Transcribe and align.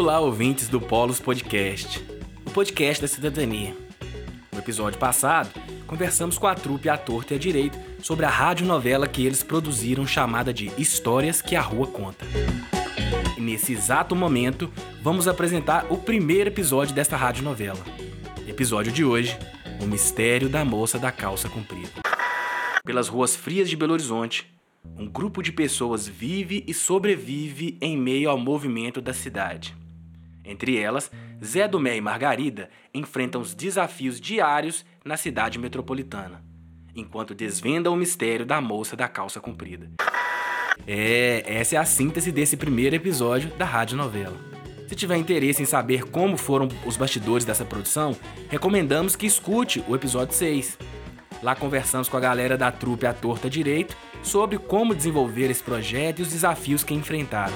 Olá, 0.00 0.18
ouvintes 0.18 0.66
do 0.66 0.80
Polos 0.80 1.20
Podcast, 1.20 2.02
o 2.46 2.50
podcast 2.52 3.02
da 3.02 3.06
cidadania. 3.06 3.76
No 4.50 4.58
episódio 4.58 4.98
passado, 4.98 5.50
conversamos 5.86 6.38
com 6.38 6.46
a 6.46 6.54
trupe 6.54 6.88
à 6.88 6.96
torta 6.96 7.34
e 7.34 7.36
à 7.36 7.38
direita 7.38 7.78
sobre 8.02 8.24
a 8.24 8.30
radionovela 8.30 9.06
que 9.06 9.26
eles 9.26 9.42
produziram 9.42 10.06
chamada 10.06 10.54
de 10.54 10.72
Histórias 10.78 11.42
que 11.42 11.54
a 11.54 11.60
Rua 11.60 11.86
Conta. 11.86 12.24
E 13.36 13.42
nesse 13.42 13.74
exato 13.74 14.16
momento, 14.16 14.72
vamos 15.02 15.28
apresentar 15.28 15.84
o 15.90 15.98
primeiro 15.98 16.48
episódio 16.48 16.94
desta 16.94 17.14
radionovela. 17.14 17.84
Episódio 18.48 18.90
de 18.90 19.04
hoje, 19.04 19.38
O 19.82 19.86
Mistério 19.86 20.48
da 20.48 20.64
Moça 20.64 20.98
da 20.98 21.12
Calça 21.12 21.46
Comprida. 21.50 22.00
Pelas 22.86 23.06
ruas 23.06 23.36
frias 23.36 23.68
de 23.68 23.76
Belo 23.76 23.92
Horizonte, 23.92 24.50
um 24.96 25.06
grupo 25.06 25.42
de 25.42 25.52
pessoas 25.52 26.08
vive 26.08 26.64
e 26.66 26.72
sobrevive 26.72 27.76
em 27.82 27.98
meio 27.98 28.30
ao 28.30 28.38
movimento 28.38 29.02
da 29.02 29.12
cidade. 29.12 29.78
Entre 30.50 30.76
elas, 30.76 31.08
Zé 31.42 31.68
Domé 31.68 31.96
e 31.96 32.00
Margarida 32.00 32.68
enfrentam 32.92 33.40
os 33.40 33.54
desafios 33.54 34.20
diários 34.20 34.84
na 35.04 35.16
cidade 35.16 35.60
metropolitana, 35.60 36.42
enquanto 36.92 37.36
desvendam 37.36 37.94
o 37.94 37.96
mistério 37.96 38.44
da 38.44 38.60
moça 38.60 38.96
da 38.96 39.06
calça 39.06 39.38
comprida. 39.38 39.88
É, 40.84 41.44
essa 41.46 41.76
é 41.76 41.78
a 41.78 41.84
síntese 41.84 42.32
desse 42.32 42.56
primeiro 42.56 42.96
episódio 42.96 43.48
da 43.50 43.64
rádio 43.64 43.96
novela. 43.96 44.36
Se 44.88 44.96
tiver 44.96 45.16
interesse 45.16 45.62
em 45.62 45.66
saber 45.66 46.10
como 46.10 46.36
foram 46.36 46.66
os 46.84 46.96
bastidores 46.96 47.44
dessa 47.44 47.64
produção, 47.64 48.16
recomendamos 48.48 49.14
que 49.14 49.26
escute 49.26 49.84
o 49.86 49.94
episódio 49.94 50.34
6. 50.34 50.76
Lá 51.44 51.54
conversamos 51.54 52.08
com 52.08 52.16
a 52.16 52.20
galera 52.20 52.58
da 52.58 52.72
trupe 52.72 53.06
A 53.06 53.14
Torta 53.14 53.48
Direito 53.48 53.96
sobre 54.20 54.58
como 54.58 54.96
desenvolver 54.96 55.48
esse 55.48 55.62
projeto 55.62 56.18
e 56.18 56.22
os 56.22 56.28
desafios 56.30 56.82
que 56.82 56.92
enfrentaram. 56.92 57.54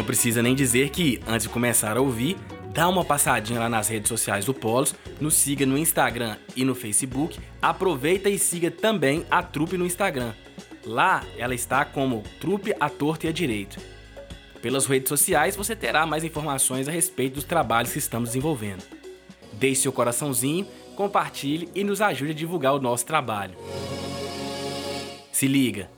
Não 0.00 0.06
precisa 0.06 0.42
nem 0.42 0.54
dizer 0.54 0.88
que, 0.88 1.20
antes 1.26 1.42
de 1.42 1.52
começar 1.52 1.94
a 1.94 2.00
ouvir, 2.00 2.38
dá 2.72 2.88
uma 2.88 3.04
passadinha 3.04 3.60
lá 3.60 3.68
nas 3.68 3.86
redes 3.86 4.08
sociais 4.08 4.46
do 4.46 4.54
Polos, 4.54 4.94
nos 5.20 5.34
siga 5.34 5.66
no 5.66 5.76
Instagram 5.76 6.38
e 6.56 6.64
no 6.64 6.74
Facebook, 6.74 7.38
aproveita 7.60 8.30
e 8.30 8.38
siga 8.38 8.70
também 8.70 9.26
a 9.30 9.42
trupe 9.42 9.76
no 9.76 9.84
Instagram. 9.84 10.32
Lá 10.86 11.22
ela 11.36 11.54
está 11.54 11.84
como 11.84 12.24
Trupe 12.40 12.74
a 12.80 12.88
Torta 12.88 13.26
e 13.26 13.28
a 13.28 13.32
Direito. 13.32 13.78
Pelas 14.62 14.86
redes 14.86 15.10
sociais 15.10 15.54
você 15.54 15.76
terá 15.76 16.06
mais 16.06 16.24
informações 16.24 16.88
a 16.88 16.90
respeito 16.90 17.34
dos 17.34 17.44
trabalhos 17.44 17.92
que 17.92 17.98
estamos 17.98 18.30
desenvolvendo. 18.30 18.82
Deixe 19.52 19.82
seu 19.82 19.92
coraçãozinho, 19.92 20.66
compartilhe 20.96 21.68
e 21.74 21.84
nos 21.84 22.00
ajude 22.00 22.30
a 22.30 22.34
divulgar 22.34 22.72
o 22.72 22.80
nosso 22.80 23.04
trabalho. 23.04 23.54
Se 25.30 25.46
liga, 25.46 25.90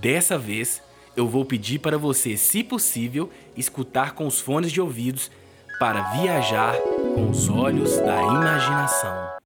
dessa 0.00 0.36
vez 0.36 0.82
eu 1.16 1.28
vou 1.28 1.44
pedir 1.44 1.78
para 1.78 1.98
você, 1.98 2.36
se 2.36 2.62
possível, 2.64 3.30
escutar 3.56 4.12
com 4.12 4.26
os 4.26 4.40
fones 4.40 4.72
de 4.72 4.80
ouvidos 4.80 5.30
para 5.78 6.02
viajar 6.12 6.74
com 7.14 7.30
os 7.30 7.48
olhos 7.48 7.96
da 7.98 8.22
imaginação. 8.22 9.43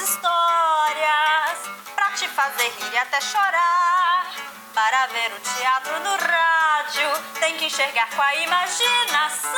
Histórias 0.00 1.58
pra 1.94 2.10
te 2.12 2.28
fazer 2.28 2.68
rir 2.68 2.92
e 2.92 2.98
até 2.98 3.20
chorar. 3.20 4.26
Para 4.74 5.06
ver 5.06 5.32
o 5.32 5.40
teatro 5.40 6.00
no 6.00 6.16
rádio, 6.16 7.08
tem 7.38 7.56
que 7.56 7.66
enxergar 7.66 8.10
com 8.10 8.22
a 8.22 8.34
imaginação. 8.34 9.50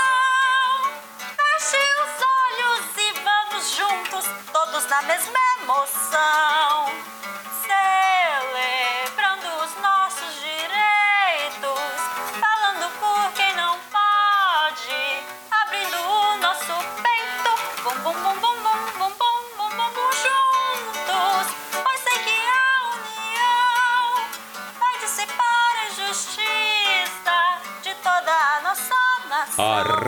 Feche 1.18 1.78
os 2.04 2.22
olhos 2.22 2.96
e 2.98 3.12
vamos 3.20 3.70
juntos, 3.70 4.24
todos 4.52 4.86
na 4.86 5.02
mesma 5.02 5.38
emoção. 5.62 7.15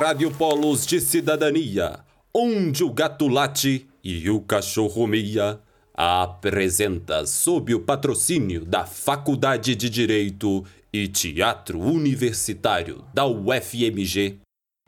Rádio 0.08 0.30
Polos 0.30 0.86
de 0.86 1.02
Cidadania, 1.02 2.00
onde 2.32 2.82
o 2.82 2.90
gato 2.90 3.28
late 3.28 3.86
e 4.02 4.30
o 4.30 4.40
cachorro 4.40 5.06
mia, 5.06 5.60
apresenta 5.92 7.26
sob 7.26 7.74
o 7.74 7.80
patrocínio 7.80 8.64
da 8.64 8.86
Faculdade 8.86 9.74
de 9.74 9.90
Direito 9.90 10.64
e 10.90 11.08
Teatro 11.08 11.78
Universitário 11.78 13.04
da 13.12 13.26
UFMG, 13.26 14.38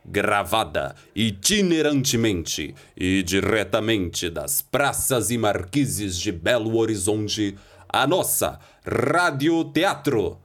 gravada 0.06 0.94
itinerantemente 1.14 2.74
e 2.96 3.22
diretamente 3.22 4.30
das 4.30 4.62
praças 4.62 5.30
e 5.30 5.36
marquises 5.36 6.18
de 6.18 6.32
Belo 6.32 6.78
Horizonte, 6.78 7.58
a 7.86 8.06
nossa 8.06 8.58
Rádio 8.86 9.64
Teatro. 9.64 10.38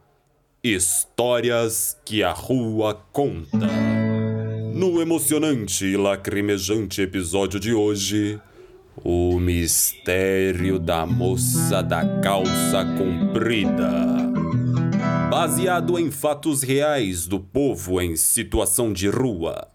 Histórias 0.62 1.96
que 2.04 2.22
a 2.22 2.34
rua 2.34 3.02
conta. 3.14 3.95
No 4.76 5.02
emocionante 5.02 5.86
e 5.86 5.96
lacrimejante 5.96 7.02
episódio 7.02 7.62
de 7.62 7.74
hoje, 7.74 8.38
o 9.02 9.40
mistério 9.40 10.78
da 10.78 11.06
moça 11.06 11.82
da 11.82 12.20
calça 12.20 12.84
comprida. 12.98 13.90
Baseado 15.32 15.98
em 15.98 16.12
fatos 16.12 16.62
reais 16.62 17.26
do 17.26 17.40
povo 17.40 18.02
em 18.02 18.18
situação 18.18 18.92
de 18.92 19.08
rua. 19.08 19.66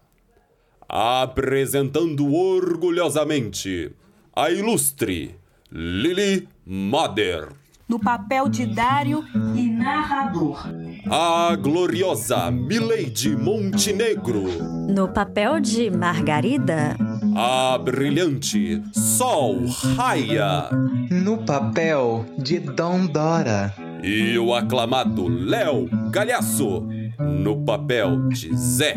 Apresentando 0.87 2.31
orgulhosamente 2.31 3.91
a 4.35 4.51
ilustre 4.51 5.33
Lily 5.71 6.47
Mader. 6.63 7.60
No 7.91 7.99
papel 7.99 8.47
de 8.47 8.65
Dário 8.65 9.21
e 9.53 9.67
narrador. 9.67 10.63
A 11.09 11.53
gloriosa 11.57 12.49
Milady 12.49 13.35
Montenegro. 13.35 14.43
No 14.87 15.09
papel 15.09 15.59
de 15.59 15.91
Margarida, 15.91 16.95
A 17.35 17.77
brilhante 17.77 18.81
Sol 18.93 19.65
Raia. 19.97 20.69
No 21.09 21.39
papel 21.39 22.25
de 22.37 22.59
Dom 22.59 23.07
Dora. 23.07 23.73
E 24.01 24.39
o 24.39 24.55
aclamado 24.55 25.27
Léo 25.27 25.89
Galhaço. 26.11 26.87
No 27.19 27.57
papel 27.65 28.29
de 28.29 28.55
Zé 28.55 28.95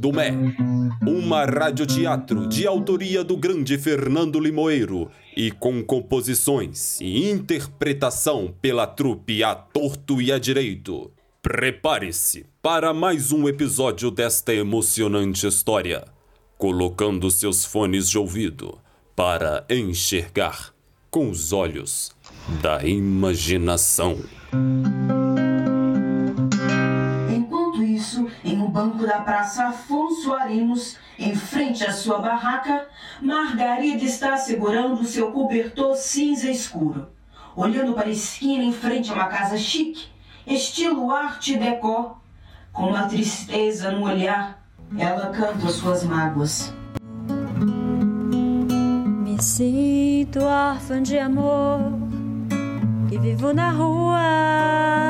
Domé. 0.00 0.34
Uma 1.06 1.44
radioteatro 1.44 2.48
de 2.48 2.66
autoria 2.66 3.22
do 3.22 3.36
grande 3.36 3.78
Fernando 3.78 4.40
Limoeiro 4.40 5.08
e 5.36 5.52
com 5.52 5.80
composições 5.84 7.00
e 7.00 7.30
interpretação 7.30 8.52
pela 8.60 8.88
trupe 8.88 9.44
a 9.44 9.54
torto 9.54 10.20
e 10.20 10.32
a 10.32 10.38
direito. 10.38 11.12
Prepare-se 11.40 12.44
para 12.60 12.92
mais 12.92 13.30
um 13.30 13.48
episódio 13.48 14.10
desta 14.10 14.52
emocionante 14.52 15.46
história, 15.46 16.04
colocando 16.58 17.30
seus 17.30 17.64
fones 17.64 18.10
de 18.10 18.18
ouvido 18.18 18.76
para 19.14 19.64
enxergar 19.70 20.74
com 21.08 21.30
os 21.30 21.52
olhos 21.52 22.10
da 22.60 22.84
imaginação. 22.84 24.18
Banco 28.76 29.06
da 29.06 29.20
Praça 29.20 29.68
Afonso 29.68 30.34
Arinos, 30.34 30.98
em 31.18 31.34
frente 31.34 31.82
à 31.82 31.90
sua 31.90 32.18
barraca, 32.18 32.86
Margarida 33.22 34.04
está 34.04 34.36
segurando 34.36 35.02
seu 35.02 35.32
cobertor 35.32 35.96
cinza 35.96 36.50
escuro, 36.50 37.08
olhando 37.56 37.94
para 37.94 38.08
a 38.08 38.10
esquina 38.10 38.62
em 38.62 38.74
frente 38.74 39.10
a 39.10 39.14
uma 39.14 39.28
casa 39.28 39.56
chique, 39.56 40.08
estilo 40.46 41.10
arte 41.10 41.56
déco. 41.56 42.20
Com 42.70 42.90
uma 42.90 43.08
tristeza 43.08 43.90
no 43.90 44.04
olhar, 44.04 44.62
ela 44.98 45.30
canta 45.30 45.68
suas 45.68 46.04
mágoas. 46.04 46.70
me 49.24 49.42
sinto 49.42 50.40
órfã 50.40 51.02
de 51.02 51.18
amor 51.18 51.80
e 53.10 53.16
vivo 53.16 53.54
na 53.54 53.70
rua. 53.70 55.05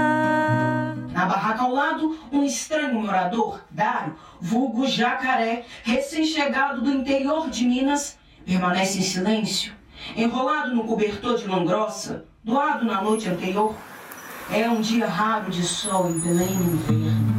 Na 1.16 1.24
barraca 1.24 1.62
ao 1.62 1.72
lado, 1.72 2.18
um 2.30 2.44
estranho 2.44 3.00
morador, 3.00 3.62
Dário, 3.70 4.14
vulgo 4.38 4.86
jacaré, 4.86 5.64
recém-chegado 5.82 6.82
do 6.82 6.92
interior 6.92 7.48
de 7.48 7.64
Minas, 7.64 8.18
permanece 8.44 8.98
em 8.98 9.02
silêncio, 9.02 9.72
enrolado 10.14 10.74
no 10.74 10.84
cobertor 10.84 11.38
de 11.38 11.46
lã 11.46 11.64
grossa, 11.64 12.26
doado 12.44 12.84
na 12.84 13.00
noite 13.00 13.30
anterior, 13.30 13.74
é 14.50 14.68
um 14.68 14.82
dia 14.82 15.08
raro 15.08 15.50
de 15.50 15.62
sol 15.62 16.10
em 16.10 16.18
Belém 16.18 16.54
no 16.54 16.74
inverno. 16.74 17.35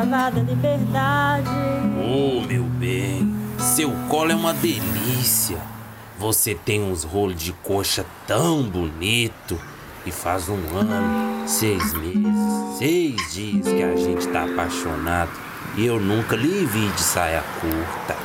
Travada 0.00 0.40
liberdade. 0.40 1.48
Ô, 1.98 2.40
meu 2.40 2.64
bem, 2.64 3.34
seu 3.58 3.90
colo 4.08 4.32
é 4.32 4.34
uma 4.34 4.54
delícia. 4.54 5.58
Você 6.18 6.54
tem 6.54 6.82
uns 6.82 7.04
rolos 7.04 7.42
de 7.42 7.52
coxa 7.52 8.04
tão 8.26 8.62
bonito. 8.62 9.60
E 10.06 10.10
faz 10.10 10.48
um 10.48 10.58
ano, 10.74 11.46
seis 11.46 11.92
meses, 11.92 12.78
seis 12.78 13.34
dias 13.34 13.68
que 13.68 13.82
a 13.82 13.94
gente 13.96 14.26
tá 14.28 14.44
apaixonado. 14.44 15.30
E 15.76 15.84
eu 15.84 16.00
nunca 16.00 16.34
lhe 16.34 16.64
vi 16.64 16.88
de 16.88 17.00
saia 17.00 17.44
curta. 17.60 18.16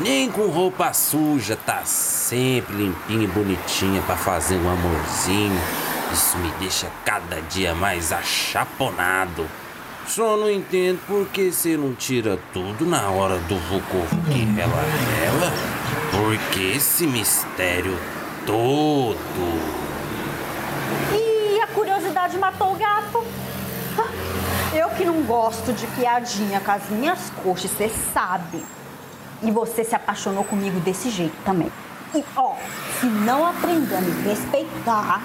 Nem 0.00 0.30
com 0.30 0.46
roupa 0.46 0.92
suja, 0.92 1.56
tá 1.56 1.84
sempre 1.84 2.76
limpinha 2.76 3.24
e 3.24 3.26
bonitinha 3.26 4.00
pra 4.02 4.16
fazer 4.16 4.56
um 4.56 4.70
amorzinho. 4.70 5.60
Isso 6.12 6.38
me 6.38 6.50
deixa 6.60 6.86
cada 7.04 7.40
dia 7.42 7.74
mais 7.74 8.12
achaponado. 8.12 9.46
Só 10.06 10.36
não 10.36 10.50
entendo 10.50 10.98
por 11.06 11.26
que 11.28 11.50
você 11.50 11.76
não 11.76 11.94
tira 11.94 12.38
tudo 12.52 12.86
na 12.86 13.08
hora 13.08 13.38
do 13.38 13.56
vucu 13.56 14.06
que 14.32 14.44
rela 14.44 14.82
rela. 15.20 15.52
Por 16.10 16.36
que 16.50 16.76
esse 16.76 17.06
mistério 17.06 17.96
todo? 18.46 19.91
Matou 22.62 22.72
o 22.72 22.76
gato. 22.76 23.24
Eu 24.72 24.88
que 24.90 25.04
não 25.04 25.22
gosto 25.22 25.72
de 25.72 25.86
piadinha 25.88 26.60
com 26.60 26.70
as 26.70 26.88
minhas 26.88 27.30
coxas, 27.42 27.70
você 27.72 27.90
sabe. 28.14 28.64
E 29.42 29.50
você 29.50 29.82
se 29.82 29.94
apaixonou 29.94 30.44
comigo 30.44 30.78
desse 30.80 31.10
jeito 31.10 31.36
também. 31.44 31.70
E 32.14 32.24
ó, 32.36 32.54
se 33.00 33.06
não 33.06 33.44
aprender 33.44 33.96
a 33.96 34.00
me 34.00 34.22
respeitar, 34.22 35.20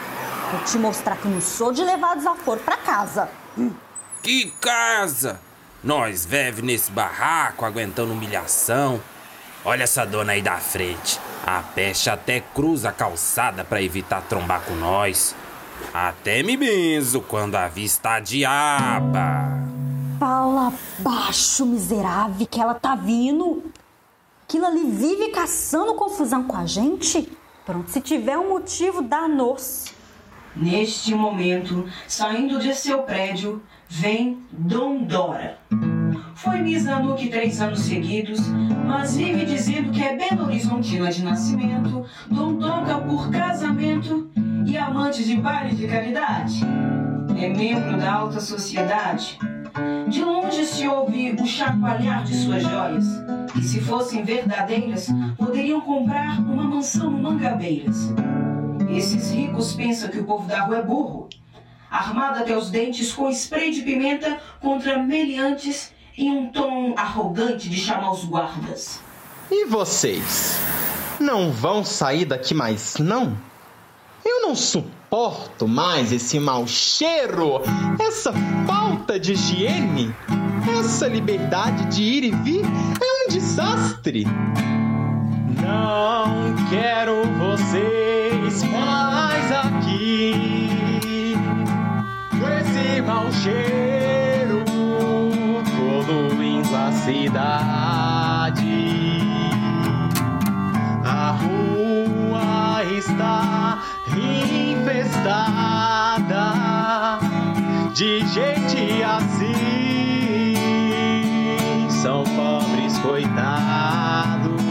vou 0.52 0.62
te 0.62 0.78
mostrar 0.80 1.16
que 1.18 1.26
eu 1.26 1.32
não 1.32 1.42
sou 1.42 1.72
de 1.72 1.84
levar 1.84 2.16
desaforo 2.16 2.60
pra 2.62 2.78
casa. 2.78 3.30
Que 4.24 4.52
casa! 4.60 5.40
Nós 5.84 6.26
vive 6.26 6.64
nesse 6.64 6.92
barraco 6.92 7.64
aguentando 7.64 8.14
humilhação. 8.14 9.00
Olha 9.64 9.84
essa 9.84 10.06
dona 10.06 10.34
aí 10.34 10.42
da 10.42 10.58
frente. 10.58 11.20
A 11.46 11.62
peste 11.62 12.10
até 12.10 12.40
cruza 12.40 12.90
a 12.90 12.92
calçada 12.92 13.64
pra 13.64 13.82
evitar 13.82 14.22
trombar 14.24 14.62
com 14.62 14.74
nós. 14.74 15.36
Até 15.94 16.44
me 16.44 16.56
benzo 16.56 17.22
quando 17.22 17.56
a 17.56 17.70
diaba. 18.24 19.68
Fala 20.20 20.74
baixo, 21.00 21.66
miserável, 21.66 22.48
que 22.48 22.60
ela 22.60 22.74
tá 22.74 22.96
vindo. 22.96 23.64
Aquilo 24.44 24.66
ali 24.66 24.84
vive 24.90 25.30
caçando 25.30 25.94
confusão 25.94 26.44
com 26.44 26.56
a 26.56 26.66
gente. 26.66 27.32
Pronto, 27.66 27.90
se 27.90 28.00
tiver 28.00 28.38
um 28.38 28.50
motivo, 28.50 29.02
dá-nos. 29.02 29.86
Neste 30.56 31.14
momento, 31.14 31.86
saindo 32.08 32.58
de 32.60 32.74
seu 32.74 33.04
prédio, 33.04 33.62
vem 33.88 34.42
Dom 34.52 35.04
Dora. 35.04 35.60
Foi 36.36 36.60
Miss 36.60 36.86
Nanuque 36.86 37.30
três 37.30 37.60
anos 37.62 37.82
seguidos, 37.82 38.40
mas 38.86 39.18
vive 39.18 39.46
dizendo 39.46 39.92
que 39.92 40.02
é 40.02 40.16
Belo 40.16 40.46
Horizontina 40.46 41.12
de 41.12 41.24
nascimento, 41.24 42.06
Dom 42.30 42.58
Toca 42.58 43.00
por 43.00 43.30
casamento 43.30 44.30
de 45.24 45.38
baile 45.38 45.76
de 45.76 45.88
caridade. 45.88 46.62
É 47.40 47.50
membro 47.50 47.98
da 47.98 48.14
alta 48.14 48.40
sociedade. 48.40 49.40
De 50.08 50.24
longe 50.24 50.66
se 50.66 50.88
ouve 50.88 51.32
o 51.40 51.46
chacoalhar 51.46 52.24
de 52.24 52.36
suas 52.36 52.64
joias, 52.64 53.06
que 53.54 53.62
se 53.62 53.82
fossem 53.82 54.24
verdadeiras, 54.24 55.08
poderiam 55.38 55.82
comprar 55.82 56.40
uma 56.40 56.64
mansão 56.64 57.10
no 57.10 57.22
Mangabeiras. 57.22 58.14
Esses 58.90 59.32
ricos 59.32 59.74
pensam 59.74 60.10
que 60.10 60.20
o 60.20 60.24
povo 60.24 60.48
da 60.48 60.62
rua 60.62 60.78
é 60.78 60.84
burro. 60.84 61.30
Armado 61.90 62.40
até 62.40 62.56
os 62.56 62.70
dentes 62.70 63.12
com 63.14 63.30
spray 63.30 63.72
de 63.72 63.82
pimenta 63.82 64.40
contra 64.60 65.02
meliantes 65.02 65.92
em 66.18 66.30
um 66.32 66.52
tom 66.52 66.94
arrogante 66.98 67.70
de 67.70 67.78
chamar 67.78 68.12
os 68.12 68.26
guardas. 68.26 69.00
E 69.50 69.66
vocês? 69.66 70.60
Não 71.20 71.52
vão 71.52 71.84
sair 71.84 72.26
daqui 72.26 72.54
mais, 72.54 72.98
não? 72.98 73.38
Eu 74.26 74.42
não 74.42 74.56
suporto 74.56 74.97
mais 75.68 76.12
esse 76.12 76.40
mau 76.40 76.68
cheiro, 76.68 77.62
essa 78.00 78.34
falta 78.66 79.20
de 79.20 79.34
higiene. 79.34 80.14
Essa 80.80 81.08
liberdade 81.08 81.86
de 81.86 82.04
ir 82.04 82.24
e 82.26 82.32
vir 82.32 82.66
é 82.66 83.26
um 83.26 83.30
desastre. 83.30 84.26
Não 85.62 86.56
quero 86.70 87.24
vocês 87.40 88.64
mais 88.64 89.52
aqui. 89.52 91.34
Com 92.40 92.50
esse 92.50 93.02
mau 93.02 93.32
cheiro 93.32 94.66
poluindo 96.06 96.76
a 96.76 96.92
cidade. 96.92 98.58
A 101.06 101.32
rua 101.32 102.84
está 102.84 103.82
infestada 105.18 106.46
de 107.94 108.20
gente 108.28 109.04
assim. 109.04 110.54
São 112.02 112.24
pobres 112.24 112.98
coitados. 113.00 114.62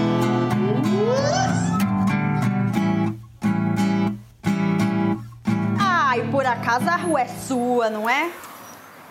Ai, 5.78 6.28
por 6.30 6.46
acaso 6.46 6.88
a 6.88 6.96
rua 6.96 7.22
é 7.22 7.28
sua, 7.28 7.90
não 7.90 8.08
é? 8.08 8.30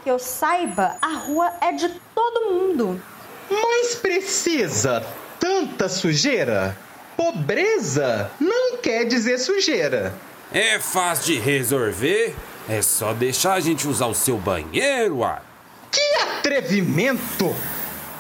Que 0.04 0.10
eu 0.10 0.18
saiba, 0.20 0.96
a 1.02 1.14
rua 1.16 1.52
é 1.62 1.72
de 1.74 1.90
todo 2.14 2.52
mundo. 2.52 3.02
Mas 3.50 3.96
precisa 3.96 5.06
tanta 5.40 5.90
sujeira? 5.90 6.78
Pobreza 7.18 8.30
não 8.40 8.78
quer 8.78 9.06
dizer 9.06 9.38
sujeira. 9.38 10.14
É 10.58 10.80
fácil 10.80 11.34
de 11.34 11.40
resolver. 11.42 12.34
É 12.70 12.82
só 12.82 13.12
deixar 13.14 13.56
a 13.56 13.60
gente 13.60 13.86
usar 13.90 14.06
o 14.08 14.14
seu 14.14 14.38
banheiro, 14.38 15.18
uai. 15.18 15.42
Que 15.92 16.22
atrevimento! 16.22 17.54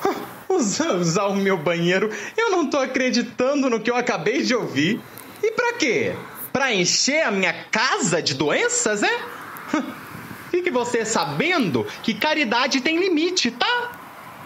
Ah, 0.03 0.13
Usar, 0.49 0.95
usar 0.95 1.27
o 1.27 1.35
meu 1.35 1.57
banheiro, 1.57 2.09
eu 2.37 2.51
não 2.51 2.69
tô 2.69 2.77
acreditando 2.77 3.69
no 3.69 3.79
que 3.79 3.89
eu 3.89 3.95
acabei 3.95 4.41
de 4.43 4.53
ouvir. 4.53 4.99
E 5.41 5.51
pra 5.51 5.73
quê? 5.73 6.13
Pra 6.51 6.73
encher 6.73 7.23
a 7.23 7.31
minha 7.31 7.53
casa 7.71 8.21
de 8.21 8.33
doenças, 8.33 9.01
é? 9.01 9.19
Fique 10.51 10.69
você 10.69 11.05
sabendo 11.05 11.87
que 12.03 12.13
caridade 12.13 12.81
tem 12.81 12.97
limite, 12.97 13.49
tá? 13.51 13.91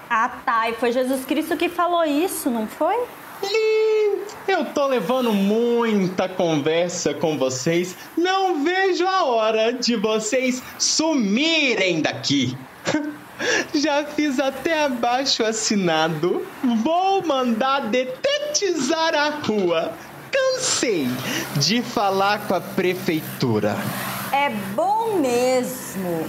Ah, 0.09 0.29
tá. 0.45 0.69
E 0.69 0.73
foi 0.75 0.91
Jesus 0.91 1.25
Cristo 1.25 1.57
que 1.57 1.69
falou 1.69 2.03
isso, 2.05 2.49
não 2.51 2.67
foi? 2.67 2.95
Ih, 3.43 3.98
eu 4.51 4.65
tô 4.65 4.87
levando 4.87 5.31
muita 5.31 6.27
conversa 6.27 7.13
com 7.13 7.37
vocês. 7.37 7.95
Não 8.17 8.63
vejo 8.63 9.05
a 9.05 9.23
hora 9.23 9.71
de 9.73 9.95
vocês 9.95 10.61
sumirem 10.77 12.01
daqui. 12.01 12.57
Já 13.73 14.03
fiz 14.05 14.39
até 14.39 14.85
abaixo 14.85 15.43
assinado. 15.43 16.45
Vou 16.83 17.25
mandar 17.25 17.87
detetizar 17.89 19.13
a 19.15 19.29
rua. 19.29 19.93
Cansei 20.31 21.07
de 21.57 21.81
falar 21.81 22.47
com 22.47 22.55
a 22.55 22.61
prefeitura. 22.61 23.75
É 24.31 24.49
bom 24.75 25.19
mesmo. 25.19 26.27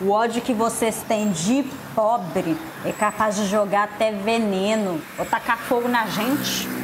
O 0.00 0.10
ódio 0.10 0.42
que 0.42 0.52
vocês 0.52 1.02
têm 1.08 1.30
de 1.30 1.64
pobre 1.94 2.56
é 2.84 2.92
capaz 2.92 3.36
de 3.36 3.46
jogar 3.46 3.84
até 3.84 4.12
veneno 4.12 5.00
ou 5.18 5.24
tacar 5.24 5.58
fogo 5.58 5.88
na 5.88 6.06
gente. 6.06 6.75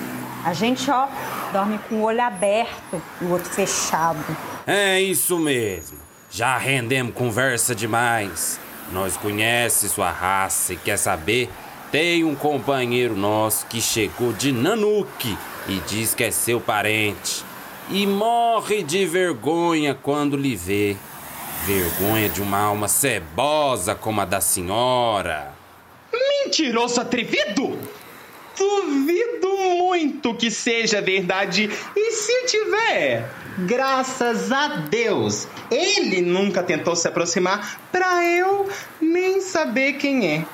A 0.44 0.52
gente, 0.52 0.90
ó, 0.90 1.06
dorme 1.52 1.78
com 1.88 1.96
o 1.96 2.02
olho 2.02 2.20
aberto 2.20 3.00
e 3.20 3.24
o 3.24 3.30
outro 3.30 3.48
fechado. 3.50 4.24
É 4.66 5.00
isso 5.00 5.38
mesmo. 5.38 5.98
Já 6.30 6.56
rendemos 6.56 7.14
conversa 7.14 7.74
demais. 7.74 8.58
Nós 8.90 9.16
conhece 9.16 9.88
sua 9.88 10.10
raça 10.10 10.72
e 10.72 10.76
quer 10.76 10.96
saber? 10.96 11.48
Tem 11.92 12.24
um 12.24 12.34
companheiro 12.34 13.14
nosso 13.14 13.66
que 13.66 13.80
chegou 13.80 14.32
de 14.32 14.50
Nanuque 14.50 15.36
e 15.68 15.78
diz 15.88 16.14
que 16.14 16.24
é 16.24 16.30
seu 16.30 16.60
parente. 16.60 17.44
E 17.90 18.06
morre 18.06 18.82
de 18.82 19.04
vergonha 19.06 19.94
quando 19.94 20.36
lhe 20.36 20.56
vê. 20.56 20.96
Vergonha 21.66 22.28
de 22.28 22.42
uma 22.42 22.58
alma 22.58 22.88
cebosa 22.88 23.94
como 23.94 24.20
a 24.20 24.24
da 24.24 24.40
senhora. 24.40 25.52
Mentiroso 26.12 27.00
atrevido! 27.00 27.78
Duvido 28.62 29.56
muito 29.76 30.32
que 30.34 30.48
seja 30.48 31.02
verdade. 31.02 31.68
E 31.96 32.12
se 32.12 32.46
tiver, 32.46 33.28
graças 33.58 34.52
a 34.52 34.68
Deus, 34.88 35.48
ele 35.68 36.22
nunca 36.22 36.62
tentou 36.62 36.94
se 36.94 37.08
aproximar 37.08 37.80
pra 37.90 38.24
eu 38.24 38.68
nem 39.00 39.40
saber 39.40 39.94
quem 39.94 40.28
é. 40.28 40.44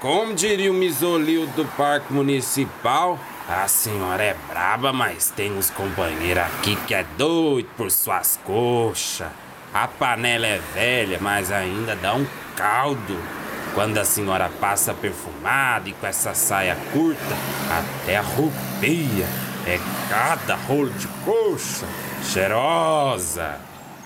Como 0.00 0.32
diria 0.32 0.70
o 0.70 0.74
Misolil 0.74 1.46
do 1.48 1.66
Parque 1.76 2.10
Municipal, 2.10 3.20
a 3.46 3.68
senhora 3.68 4.22
é 4.22 4.36
braba, 4.48 4.90
mas 4.90 5.30
tem 5.30 5.52
uns 5.52 5.68
companheiros 5.68 6.42
aqui 6.42 6.76
que 6.86 6.94
é 6.94 7.04
doido 7.18 7.68
por 7.76 7.90
suas 7.90 8.40
coxas. 8.42 9.28
A 9.74 9.86
panela 9.86 10.46
é 10.46 10.58
velha, 10.72 11.18
mas 11.20 11.52
ainda 11.52 11.94
dá 11.94 12.14
um 12.14 12.26
caldo. 12.56 13.39
Quando 13.74 13.98
a 13.98 14.04
senhora 14.04 14.50
passa 14.60 14.92
perfumada 14.92 15.88
e 15.88 15.92
com 15.92 16.06
essa 16.06 16.34
saia 16.34 16.76
curta, 16.92 17.22
até 17.70 18.16
arrupia. 18.16 19.26
É 19.66 19.78
cada 20.08 20.56
rolo 20.56 20.90
de 20.90 21.06
coxa, 21.24 21.86
cheirosa. 22.24 23.60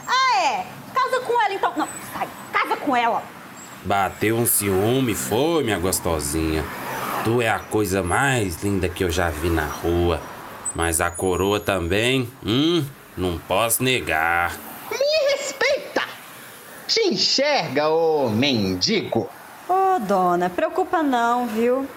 Ah, 0.06 0.42
é? 0.42 0.66
Casa 0.92 1.20
com 1.20 1.40
ela 1.40 1.54
então. 1.54 1.72
Não, 1.76 1.88
sai, 2.12 2.28
casa 2.52 2.76
com 2.76 2.94
ela. 2.94 3.22
Bateu 3.84 4.36
um 4.36 4.46
ciúme, 4.46 5.14
foi, 5.14 5.64
minha 5.64 5.78
gostosinha. 5.78 6.64
Tu 7.24 7.40
é 7.40 7.48
a 7.48 7.58
coisa 7.58 8.02
mais 8.02 8.62
linda 8.62 8.88
que 8.88 9.02
eu 9.02 9.10
já 9.10 9.30
vi 9.30 9.48
na 9.48 9.64
rua. 9.64 10.20
Mas 10.74 11.00
a 11.00 11.10
coroa 11.10 11.60
também, 11.60 12.28
hum, 12.44 12.84
não 13.16 13.38
posso 13.38 13.82
negar. 13.82 14.52
Me 14.90 15.32
respeita! 15.32 16.02
Te 16.86 17.00
enxerga, 17.08 17.88
ô 17.88 18.28
mendigo? 18.28 19.30
Dona, 19.98 20.50
preocupa 20.50 21.02
não, 21.02 21.46
viu? 21.46 21.88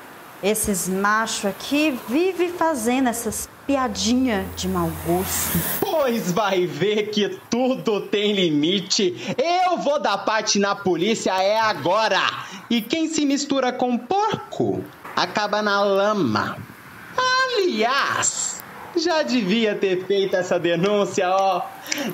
Esses 0.42 0.88
machos 0.88 1.46
aqui 1.46 2.00
vivem 2.08 2.52
fazendo 2.52 3.10
essas 3.10 3.50
piadinhas 3.66 4.46
de 4.56 4.68
mau 4.68 4.92
gosto. 5.06 5.58
Pois 5.80 6.32
vai 6.32 6.68
ver 6.68 7.10
que 7.10 7.40
tudo 7.50 8.02
tem 8.02 8.34
limite. 8.34 9.36
Eu 9.38 9.80
vou 9.80 10.00
dar 10.00 10.20
parte 10.20 10.60
na 10.60 10.76
polícia 10.76 11.32
é 11.42 11.60
agora. 11.60 12.22
E 12.70 12.82
quem 12.82 13.08
se 13.08 13.26
mistura 13.26 13.74
com 13.74 13.98
porco 13.98 14.84
acaba 15.16 15.62
na 15.62 15.84
lama. 15.84 16.58
Aliás, 17.18 18.57
já 18.98 19.24
devia 19.24 19.76
ter 19.76 20.06
feito 20.06 20.36
essa 20.36 20.60
denúncia, 20.60 21.30
ó, 21.30 21.62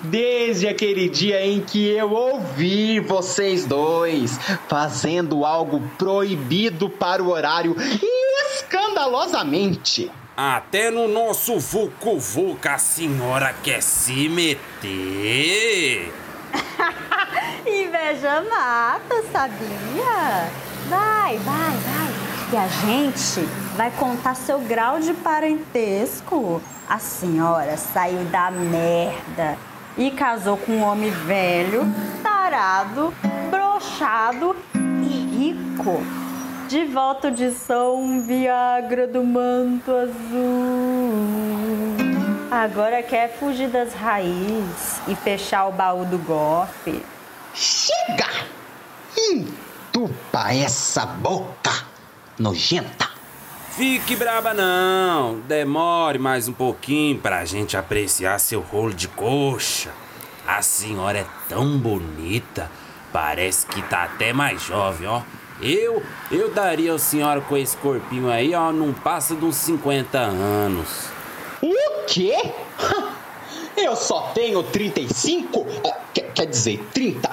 desde 0.03 0.67
aquele 0.67 1.09
dia 1.09 1.45
em 1.45 1.61
que 1.61 1.89
eu 1.89 2.11
ouvi 2.11 2.99
vocês 2.99 3.65
dois 3.65 4.37
fazendo 4.67 5.45
algo 5.45 5.81
proibido 5.97 6.89
para 6.89 7.23
o 7.23 7.29
horário 7.29 7.75
e 7.79 8.23
escandalosamente. 8.55 10.11
Até 10.35 10.89
no 10.89 11.07
nosso 11.07 11.59
Vucu 11.59 12.17
Vuca 12.17 12.73
a 12.73 12.77
senhora 12.79 13.53
quer 13.61 13.83
se 13.83 14.27
meter. 14.27 16.11
Inveja 17.65 18.41
mata, 18.49 19.23
sabia? 19.31 20.49
Vai, 20.89 21.37
vai, 21.37 21.77
vai. 21.77 22.02
Que 22.53 22.57
a 22.57 22.67
gente 22.67 23.41
vai 23.75 23.89
contar 23.89 24.35
seu 24.35 24.59
grau 24.59 24.99
de 24.99 25.11
parentesco. 25.11 26.61
A 26.87 26.99
senhora 26.99 27.77
saiu 27.77 28.25
da 28.25 28.51
merda 28.51 29.57
e 29.97 30.11
casou 30.11 30.55
com 30.57 30.73
um 30.73 30.83
homem 30.83 31.09
velho, 31.09 31.81
tarado, 32.21 33.11
brochado 33.49 34.55
e 34.75 35.07
rico. 35.07 36.03
De 36.69 36.85
volta 36.85 37.31
de 37.31 37.49
São 37.53 38.21
Viagra 38.21 39.07
do 39.07 39.23
manto 39.23 39.91
azul. 39.91 41.15
Agora 42.51 43.01
quer 43.01 43.35
fugir 43.35 43.69
das 43.69 43.95
raízes 43.95 45.01
e 45.07 45.15
fechar 45.15 45.69
o 45.69 45.71
baú 45.71 46.05
do 46.05 46.19
golpe. 46.19 47.03
Chega! 47.51 48.29
Entupa 49.17 50.53
essa 50.53 51.03
boca 51.03 51.92
nojenta. 52.37 53.09
Fique 53.71 54.15
braba 54.15 54.53
não. 54.53 55.39
Demore 55.47 56.19
mais 56.19 56.47
um 56.47 56.53
pouquinho 56.53 57.17
pra 57.17 57.43
gente 57.45 57.75
apreciar 57.75 58.39
seu 58.39 58.61
rolo 58.61 58.93
de 58.93 59.07
coxa. 59.07 59.91
A 60.47 60.61
senhora 60.61 61.19
é 61.19 61.25
tão 61.49 61.77
bonita. 61.77 62.69
Parece 63.11 63.65
que 63.65 63.81
tá 63.83 64.03
até 64.03 64.33
mais 64.33 64.61
jovem, 64.61 65.07
ó. 65.07 65.21
Eu, 65.61 66.03
eu 66.31 66.51
daria 66.53 66.93
a 66.93 66.99
senhora 66.99 67.39
com 67.41 67.55
esse 67.55 67.77
corpinho 67.77 68.29
aí, 68.29 68.53
ó, 68.53 68.71
não 68.71 68.91
passa 68.91 69.35
de 69.35 69.45
uns 69.45 69.55
50 69.55 70.17
anos. 70.17 71.05
O 71.61 72.05
quê? 72.07 72.35
Eu 73.77 73.95
só 73.95 74.31
tenho 74.33 74.61
35? 74.63 75.65
Ah, 75.85 75.99
Quer, 76.13 76.31
quer 76.33 76.45
dizer, 76.45 76.77
30. 76.93 77.29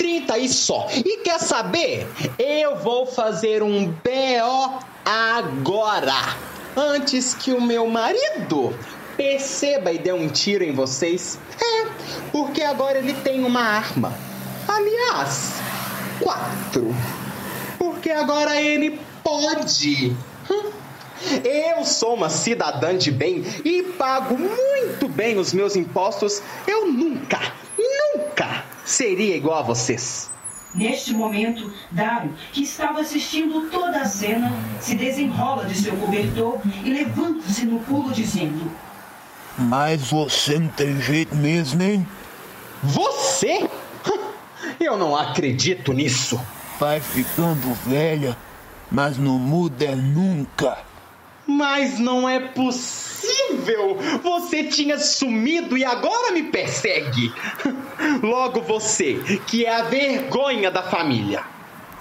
30 0.00 0.38
e 0.38 0.48
só. 0.48 0.88
E 0.96 1.18
quer 1.18 1.38
saber? 1.38 2.08
Eu 2.38 2.76
vou 2.76 3.04
fazer 3.04 3.62
um 3.62 3.86
BO 3.88 4.78
agora. 5.04 6.38
Antes 6.74 7.34
que 7.34 7.52
o 7.52 7.60
meu 7.60 7.86
marido 7.86 8.74
perceba 9.14 9.92
e 9.92 9.98
dê 9.98 10.10
um 10.10 10.26
tiro 10.26 10.64
em 10.64 10.72
vocês. 10.72 11.38
É, 11.60 11.86
porque 12.32 12.62
agora 12.62 12.96
ele 12.96 13.12
tem 13.12 13.44
uma 13.44 13.60
arma. 13.60 14.16
Aliás, 14.66 15.52
quatro. 16.18 16.96
Porque 17.78 18.10
agora 18.10 18.58
ele 18.58 18.98
pode. 19.22 20.16
Hum. 20.50 20.70
Eu 21.44 21.84
sou 21.84 22.14
uma 22.14 22.30
cidadã 22.30 22.96
de 22.96 23.10
bem 23.10 23.44
e 23.66 23.82
pago 23.82 24.38
muito 24.38 25.06
bem 25.08 25.36
os 25.36 25.52
meus 25.52 25.76
impostos. 25.76 26.40
Eu 26.66 26.90
nunca, 26.90 27.38
nunca 27.38 27.59
seria 28.90 29.36
igual 29.36 29.60
a 29.60 29.62
vocês. 29.62 30.30
Neste 30.74 31.12
momento, 31.12 31.72
Dário, 31.90 32.32
que 32.52 32.62
estava 32.62 33.00
assistindo 33.00 33.68
toda 33.70 34.02
a 34.02 34.04
cena, 34.04 34.52
se 34.80 34.94
desenrola 34.94 35.64
de 35.64 35.74
seu 35.74 35.96
cobertor 35.96 36.60
e 36.84 36.90
levanta-se 36.90 37.64
no 37.64 37.80
pulo, 37.80 38.12
dizendo: 38.12 38.70
Mas 39.58 40.02
você 40.02 40.58
não 40.58 40.68
tem 40.68 41.00
jeito 41.00 41.34
mesmo, 41.34 41.82
hein? 41.82 42.06
Você? 42.82 43.68
Eu 44.78 44.96
não 44.96 45.16
acredito 45.16 45.92
nisso. 45.92 46.40
Vai 46.78 47.00
ficando 47.00 47.74
velha, 47.86 48.36
mas 48.90 49.18
não 49.18 49.38
muda 49.38 49.94
nunca. 49.96 50.78
Mas 51.46 51.98
não 51.98 52.28
é 52.28 52.38
possível! 52.38 53.09
Você 54.22 54.64
tinha 54.64 54.98
sumido 54.98 55.76
e 55.76 55.84
agora 55.84 56.32
me 56.32 56.44
persegue! 56.44 57.32
Logo 58.22 58.60
você, 58.60 59.20
que 59.46 59.64
é 59.64 59.74
a 59.74 59.82
vergonha 59.82 60.70
da 60.70 60.82
família. 60.82 61.42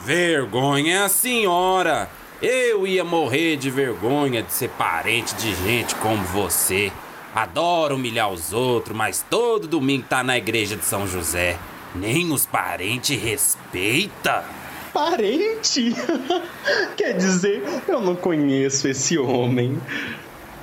Vergonha 0.02 1.08
senhora. 1.10 2.10
Eu 2.42 2.88
ia 2.88 3.04
morrer 3.04 3.58
de 3.58 3.70
vergonha 3.70 4.42
de 4.42 4.54
ser 4.54 4.70
parente 4.70 5.36
de 5.36 5.54
gente 5.56 5.94
como 5.96 6.24
você. 6.24 6.92
Adoro 7.36 7.96
humilhar 7.96 8.32
os 8.32 8.54
outros, 8.54 8.96
mas 8.96 9.26
todo 9.30 9.68
domingo 9.68 10.06
tá 10.08 10.24
na 10.24 10.38
igreja 10.38 10.76
de 10.76 10.86
São 10.86 11.06
José. 11.06 11.58
Nem 11.94 12.32
os 12.32 12.46
parentes 12.46 13.22
respeita. 13.22 14.46
Parente? 14.94 15.94
Quer 16.96 17.14
dizer, 17.18 17.62
eu 17.88 18.02
não 18.02 18.16
conheço 18.16 18.88
esse 18.88 19.18
homem. 19.18 19.80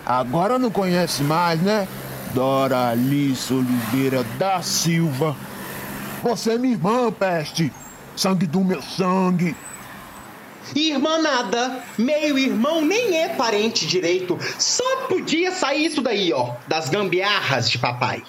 Agora 0.07 0.57
não 0.57 0.71
conhece 0.71 1.25
mais, 1.25 1.61
né? 1.61 1.89
Dora 2.33 2.91
Alice 2.91 3.53
Oliveira 3.53 4.23
da 4.39 4.63
Silva. 4.63 5.37
Você 6.23 6.53
é 6.53 6.59
minha 6.59 6.75
irmã, 6.75 7.11
peste. 7.11 7.73
Sangue 8.15 8.47
do 8.47 8.63
meu 8.63 8.81
sangue. 8.81 9.57
Irmã 10.77 11.21
nada, 11.21 11.83
meio 11.99 12.39
irmão 12.39 12.85
nem 12.85 13.19
é 13.19 13.31
parente 13.31 13.85
direito. 13.85 14.39
Só 14.59 15.07
podia 15.09 15.51
sair 15.51 15.87
isso 15.87 16.01
daí, 16.01 16.33
ó, 16.33 16.55
das 16.69 16.89
gambiarras 16.89 17.69
de 17.69 17.79
papai. 17.79 18.23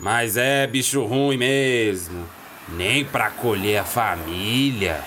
Mas 0.00 0.36
é 0.36 0.66
bicho 0.66 1.04
ruim 1.04 1.36
mesmo. 1.36 2.26
Nem 2.68 3.04
pra 3.04 3.30
colher 3.30 3.78
a 3.78 3.84
família. 3.84 5.04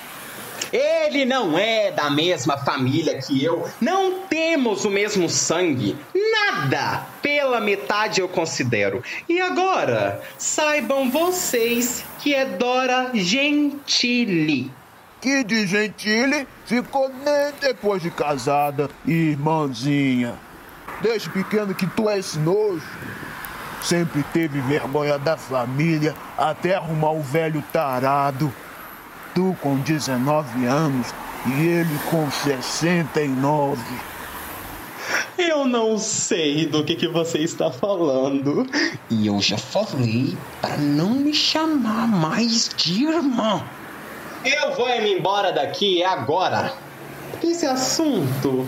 Ele 0.72 1.26
não 1.26 1.58
é 1.58 1.92
da 1.92 2.10
mesma 2.10 2.58
família 2.58 3.22
que 3.22 3.44
eu. 3.44 3.68
Não 3.80 4.22
temos 4.22 4.86
o 4.86 4.90
mesmo 4.90 5.30
sangue. 5.30 5.96
Nada 6.14 7.06
pela 7.22 7.60
metade 7.60 8.22
eu 8.22 8.28
considero. 8.28 9.04
E 9.28 9.40
agora, 9.40 10.22
saibam 10.38 11.10
vocês 11.10 12.04
que 12.20 12.34
é 12.34 12.46
Dora 12.46 13.12
Gentili. 13.14 14.72
Que 15.22 15.44
de 15.44 15.66
Gentile 15.66 16.48
ficou 16.66 17.10
nem 17.10 17.54
depois 17.60 18.02
de 18.02 18.12
casada, 18.12 18.90
irmãzinha. 19.06 20.36
Desde 21.02 21.30
pequeno 21.30 21.74
que 21.74 21.88
tu 21.88 22.10
és 22.10 22.36
nojo. 22.36 22.82
Sempre 23.82 24.24
teve 24.34 24.60
vergonha 24.62 25.18
da 25.20 25.38
família 25.38 26.16
até 26.38 26.76
arrumar 26.76 27.12
o 27.12 27.22
velho 27.22 27.64
tarado. 27.72 28.52
Tu 29.36 29.54
com 29.62 29.76
19 29.76 30.66
anos 30.66 31.14
e 31.46 31.62
ele 31.62 32.00
com 32.10 32.32
69. 32.32 33.84
Eu 35.38 35.66
não 35.66 35.98
sei 35.98 36.66
do 36.66 36.86
que, 36.86 36.96
que 36.96 37.10
você 37.10 37.40
está 37.40 37.70
falando. 37.70 38.66
E 39.10 39.28
eu 39.28 39.42
já 39.42 39.58
falei 39.58 40.38
para 40.62 40.78
não 40.78 41.10
me 41.10 41.34
chamar 41.34 42.08
mais 42.08 42.70
de 42.78 43.04
irmã. 43.04 43.62
Eu 44.46 44.74
vou 44.74 44.88
me 45.02 45.18
embora 45.18 45.52
daqui 45.52 46.02
agora. 46.02 46.72
Esse 47.44 47.66
assunto 47.66 48.66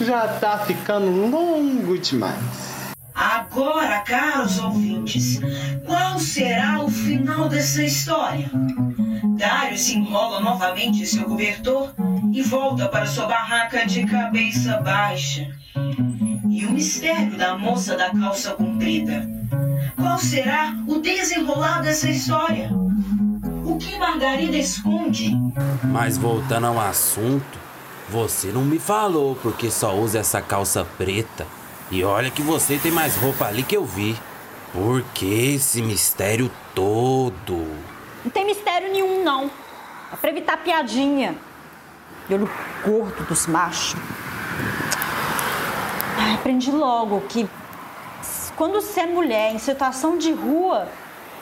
já 0.00 0.28
tá 0.28 0.60
ficando 0.60 1.28
longo 1.28 1.98
demais. 1.98 2.84
Agora, 3.12 3.98
caros 4.00 4.60
ouvintes, 4.60 5.40
qual 5.84 6.20
será 6.20 6.84
o 6.84 6.88
final 6.88 7.48
dessa 7.48 7.82
história? 7.82 8.48
Dário 9.44 9.76
se 9.76 9.94
enrola 9.94 10.40
novamente 10.40 11.02
em 11.02 11.04
seu 11.04 11.24
cobertor 11.24 11.92
e 12.32 12.40
volta 12.40 12.88
para 12.88 13.04
sua 13.04 13.26
barraca 13.26 13.86
de 13.86 14.06
cabeça 14.06 14.78
baixa. 14.78 15.54
E 16.48 16.64
o 16.64 16.72
mistério 16.72 17.36
da 17.36 17.54
moça 17.54 17.94
da 17.94 18.08
calça 18.08 18.52
comprida? 18.52 19.28
Qual 19.96 20.16
será 20.16 20.74
o 20.88 20.98
desenrolar 20.98 21.82
dessa 21.82 22.08
história? 22.08 22.70
O 23.66 23.76
que 23.76 23.98
Margarida 23.98 24.56
esconde? 24.56 25.36
Mas 25.82 26.16
voltando 26.16 26.68
ao 26.68 26.80
assunto, 26.80 27.58
você 28.08 28.46
não 28.46 28.62
me 28.62 28.78
falou 28.78 29.36
porque 29.42 29.70
só 29.70 29.94
usa 29.94 30.20
essa 30.20 30.40
calça 30.40 30.86
preta. 30.96 31.46
E 31.90 32.02
olha 32.02 32.30
que 32.30 32.40
você 32.40 32.78
tem 32.78 32.90
mais 32.90 33.14
roupa 33.16 33.44
ali 33.44 33.62
que 33.62 33.76
eu 33.76 33.84
vi. 33.84 34.16
Por 34.72 35.02
que 35.12 35.54
esse 35.54 35.82
mistério 35.82 36.50
todo? 36.74 37.93
Não 38.24 38.30
tem 38.30 38.44
mistério 38.46 38.90
nenhum, 38.90 39.22
não. 39.22 39.50
É 40.12 40.16
pra 40.16 40.30
evitar 40.30 40.56
piadinha. 40.58 41.34
E 42.28 42.34
olho 42.34 42.50
gordo 42.84 43.24
dos 43.24 43.46
machos. 43.46 43.94
Ai, 46.18 46.34
aprendi 46.34 46.70
logo 46.70 47.20
que 47.28 47.48
quando 48.56 48.80
você 48.80 49.00
é 49.00 49.06
mulher 49.06 49.52
em 49.52 49.58
situação 49.58 50.16
de 50.16 50.32
rua, 50.32 50.88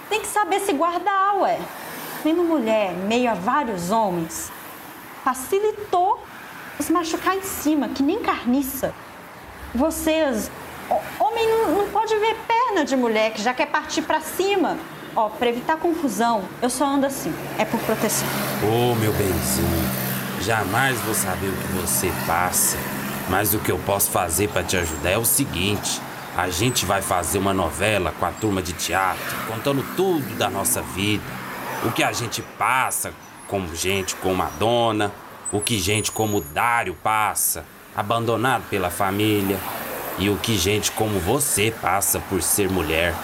tem 0.09 0.21
que 0.21 0.27
saber 0.27 0.61
se 0.61 0.73
guardar, 0.73 1.37
ué. 1.37 1.59
Sendo 2.23 2.43
mulher 2.43 2.93
meio 2.93 3.31
a 3.31 3.35
vários 3.35 3.91
homens, 3.91 4.51
facilitou 5.25 6.23
os 6.79 6.89
machucar 6.89 7.37
em 7.37 7.43
cima, 7.43 7.89
que 7.89 8.03
nem 8.03 8.21
carniça. 8.21 8.95
Vocês, 9.75 10.51
ho- 10.91 11.25
homem 11.25 11.49
não, 11.49 11.71
não 11.79 11.89
pode 11.91 12.17
ver 12.17 12.37
perna 12.47 12.85
de 12.85 12.97
mulher 12.97 13.33
que 13.33 13.43
já 13.43 13.53
quer 13.53 13.67
partir 13.67 14.03
pra 14.03 14.21
cima. 14.21 14.79
Ó, 15.15 15.29
pra 15.29 15.49
evitar 15.49 15.77
confusão, 15.77 16.43
eu 16.63 16.71
só 16.71 16.87
ando 16.87 17.05
assim. 17.05 17.35
É 17.59 17.65
por 17.65 17.79
proteção. 17.81 18.27
Ô, 18.63 18.95
meu 18.95 19.13
benzinho, 19.13 19.91
jamais 20.41 20.99
vou 21.01 21.15
saber 21.15 21.49
o 21.49 21.53
que 21.53 21.73
você 21.75 22.11
passa. 22.27 22.79
Mas 23.29 23.53
o 23.53 23.59
que 23.59 23.71
eu 23.71 23.79
posso 23.79 24.11
fazer 24.11 24.49
pra 24.49 24.63
te 24.63 24.77
ajudar 24.77 25.11
é 25.11 25.19
o 25.19 25.25
seguinte: 25.25 26.01
a 26.37 26.49
gente 26.49 26.87
vai 26.87 27.03
fazer 27.03 27.39
uma 27.39 27.53
novela 27.53 28.13
com 28.19 28.25
a 28.25 28.31
turma 28.31 28.63
de 28.63 28.73
teatro, 28.73 29.37
contando 29.47 29.85
tudo 29.97 30.35
da 30.39 30.49
nossa 30.49 30.81
vida. 30.81 31.23
O 31.85 31.93
que 31.93 32.03
a 32.03 32.13
gente 32.13 32.41
passa, 32.59 33.13
como 33.49 33.75
gente 33.77 34.15
como 34.17 34.43
a 34.43 34.49
dona, 34.59 35.13
o 35.53 35.61
que 35.61 35.79
gente 35.79 36.11
como 36.11 36.41
Dário 36.41 36.95
passa, 37.03 37.67
abandonado 37.95 38.65
pela 38.71 38.89
família, 38.89 39.59
e 40.19 40.31
o 40.31 40.37
que 40.37 40.57
gente 40.57 40.91
como 40.93 41.21
você 41.21 41.71
passa 41.83 42.19
por 42.31 42.43
ser 42.43 42.71
mulher. 42.71 43.15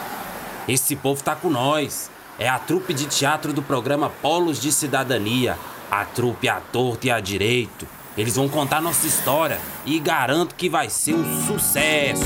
Esse 0.68 0.94
povo 0.94 1.24
tá 1.24 1.34
com 1.34 1.48
nós. 1.48 2.10
É 2.38 2.46
a 2.46 2.58
trupe 2.58 2.92
de 2.92 3.06
teatro 3.06 3.54
do 3.54 3.62
programa 3.62 4.10
Polos 4.10 4.60
de 4.60 4.70
Cidadania. 4.70 5.56
A 5.90 6.04
trupe 6.04 6.46
à 6.46 6.60
torta 6.60 7.06
e 7.06 7.10
à 7.10 7.18
direito. 7.18 7.88
Eles 8.18 8.36
vão 8.36 8.50
contar 8.50 8.82
nossa 8.82 9.06
história 9.06 9.58
e 9.86 9.98
garanto 9.98 10.54
que 10.54 10.68
vai 10.68 10.90
ser 10.90 11.14
um 11.14 11.46
sucesso. 11.46 12.22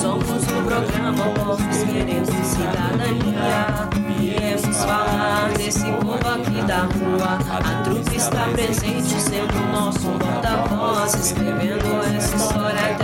Somos 0.00 0.44
do 0.44 0.66
programa 0.66 1.12
Povos 1.12 1.60
Queremos 1.84 2.28
Cidadania. 2.44 3.88
Viemos 4.18 4.76
falar 4.78 5.52
desse 5.56 5.84
povo 5.92 6.28
aqui 6.28 6.62
da 6.66 6.80
rua. 6.80 7.79
Está 8.20 8.44
presente, 8.52 9.18
sendo 9.18 9.58
nosso 9.72 10.10
porta-voz. 10.18 11.14
Escrevendo 11.14 12.02
essa 12.14 12.36
história 12.36 12.99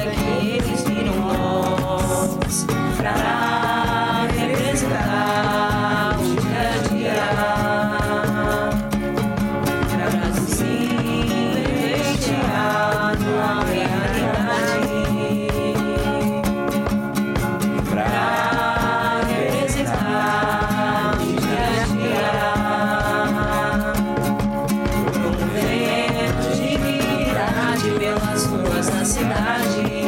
cidade. 29.27 30.07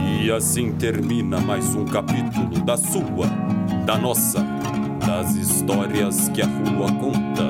E 0.00 0.30
assim 0.30 0.72
termina 0.72 1.40
mais 1.40 1.74
um 1.74 1.84
capítulo 1.86 2.60
da 2.64 2.76
sua, 2.76 3.26
da 3.86 3.96
nossa, 3.96 4.44
das 5.06 5.34
histórias 5.34 6.28
que 6.28 6.42
a 6.42 6.46
rua 6.46 6.92
conta. 6.92 7.48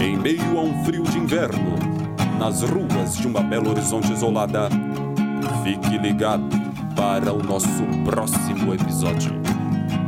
Em 0.00 0.16
meio 0.16 0.58
a 0.58 0.62
um 0.62 0.84
frio 0.84 1.02
de 1.02 1.18
inverno, 1.18 1.74
nas 2.38 2.62
ruas 2.62 3.16
de 3.16 3.26
uma 3.26 3.42
Belo 3.42 3.70
Horizonte 3.70 4.12
isolada, 4.12 4.68
fique 5.64 5.98
ligado 5.98 6.48
para 6.94 7.32
o 7.32 7.42
nosso 7.42 7.84
próximo 8.04 8.72
episódio. 8.72 9.32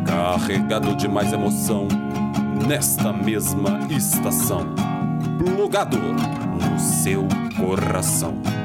Carregado 0.07 0.95
de 0.95 1.09
mais 1.09 1.33
emoção, 1.33 1.89
nesta 2.69 3.13
mesma 3.13 3.81
estação. 3.91 4.65
Plugado 5.39 5.99
seu 6.81 7.27
coração. 7.57 8.60